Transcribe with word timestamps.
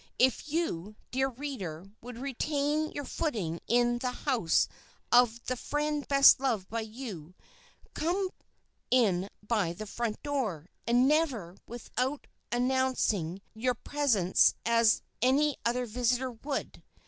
If 0.17 0.49
you, 0.49 0.95
dear 1.11 1.27
reader, 1.27 1.85
would 2.01 2.17
retain 2.17 2.91
your 2.91 3.05
footing 3.05 3.59
in 3.67 3.99
the 3.99 4.11
house 4.11 4.67
of 5.11 5.39
the 5.45 5.55
friend 5.55 6.07
best 6.07 6.39
loved 6.39 6.67
by 6.69 6.81
you, 6.81 7.35
come 7.93 8.31
in 8.89 9.29
by 9.47 9.73
the 9.73 9.85
front 9.85 10.23
door, 10.23 10.65
and 10.87 11.07
never 11.07 11.55
without 11.67 12.25
announcing 12.51 13.43
your 13.53 13.75
presence 13.75 14.55
as 14.65 15.03
any 15.21 15.55
other 15.65 15.85
visitor 15.85 16.31
would. 16.31 16.81